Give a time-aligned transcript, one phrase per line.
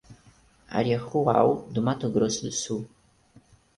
[0.79, 2.89] Área Rual do Mato Grosso do Sul